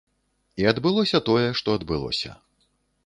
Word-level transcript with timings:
І 0.61 0.65
адбылося 0.71 1.21
тое, 1.27 1.45
што 1.63 1.77
адбылося. 1.81 2.31